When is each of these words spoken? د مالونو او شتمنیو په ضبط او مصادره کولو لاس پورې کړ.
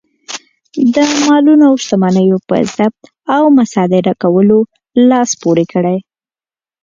د 0.95 0.97
مالونو 1.25 1.63
او 1.69 1.75
شتمنیو 1.83 2.37
په 2.47 2.55
ضبط 2.75 3.01
او 3.35 3.43
مصادره 3.57 4.13
کولو 4.23 4.59
لاس 5.09 5.29
پورې 5.41 5.65
کړ. 5.73 5.85